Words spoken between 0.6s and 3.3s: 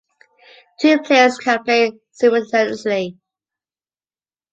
Two players can play simultaneously.